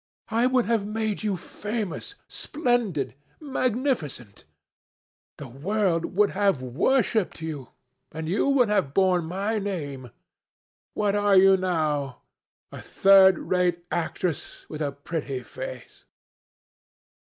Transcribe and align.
I 0.31 0.47
would 0.47 0.65
have 0.65 0.83
made 0.83 1.21
you 1.21 1.37
famous, 1.37 2.15
splendid, 2.27 3.13
magnificent. 3.39 4.45
The 5.37 5.47
world 5.47 6.15
would 6.17 6.31
have 6.31 6.59
worshipped 6.63 7.39
you, 7.39 7.69
and 8.11 8.27
you 8.27 8.47
would 8.49 8.67
have 8.67 8.95
borne 8.95 9.25
my 9.25 9.59
name. 9.59 10.09
What 10.95 11.15
are 11.15 11.35
you 11.37 11.55
now? 11.55 12.23
A 12.71 12.81
third 12.81 13.37
rate 13.37 13.85
actress 13.91 14.67
with 14.67 14.81
a 14.81 14.91
pretty 14.91 15.43
face." 15.43 16.05